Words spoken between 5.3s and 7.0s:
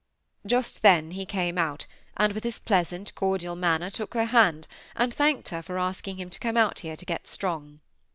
her for asking him to come out here